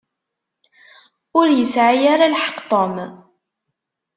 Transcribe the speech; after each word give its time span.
Ur 1.39 1.47
yesɛi 1.51 1.99
ara 2.13 2.31
lḥeqq 2.33 2.57
Tom. 2.71 2.95